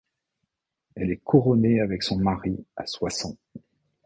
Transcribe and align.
Elle 0.95 1.11
est 1.11 1.17
couronnée 1.17 1.79
avec 1.79 2.01
son 2.01 2.17
mari 2.17 2.65
à 2.75 2.87
Soissons. 2.87 3.37